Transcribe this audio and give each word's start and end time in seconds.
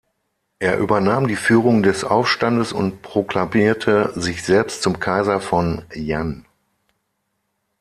Er 0.57 0.79
übernahm 0.79 1.27
die 1.27 1.35
Führung 1.35 1.83
des 1.83 2.03
Aufstandes 2.03 2.73
und 2.73 3.03
proklamierte 3.03 4.11
sich 4.19 4.41
selbst 4.41 4.81
zum 4.81 4.99
Kaiser 4.99 5.39
von 5.39 5.85
Yan. 5.93 6.43